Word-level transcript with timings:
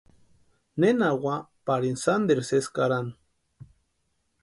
Nena 0.79 1.09
úa 1.23 1.35
parini 1.65 2.01
sánteru 2.05 2.43
sési 2.49 2.71
karani. 2.75 3.13